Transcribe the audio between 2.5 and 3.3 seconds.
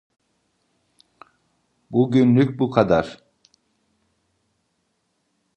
bu kadar.